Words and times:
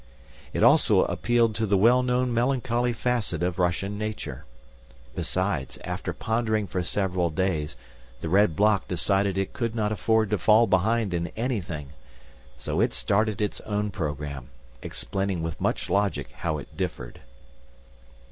It 0.51 0.63
also 0.63 1.03
appealed 1.05 1.53
to 1.53 1.67
the 1.67 1.77
well 1.77 2.01
known 2.01 2.33
melancholy 2.33 2.91
facet 2.91 3.43
of 3.43 3.59
Russian 3.59 3.99
nature. 3.99 4.45
Besides, 5.13 5.77
after 5.83 6.11
pondering 6.11 6.65
for 6.65 6.81
several 6.81 7.29
days, 7.29 7.75
the 8.19 8.27
Red 8.27 8.55
Bloc 8.55 8.87
decided 8.87 9.37
it 9.37 9.53
could 9.53 9.75
not 9.75 9.91
afford 9.91 10.31
to 10.31 10.39
fall 10.39 10.65
behind 10.65 11.13
in 11.13 11.27
anything, 11.37 11.89
so 12.57 12.81
it 12.81 12.95
started 12.95 13.43
its 13.43 13.61
own 13.61 13.91
program, 13.91 14.49
explaining 14.81 15.43
with 15.43 15.61
much 15.61 15.87
logic 15.87 16.31
how 16.31 16.57
it 16.57 16.75
differed. 16.75 17.19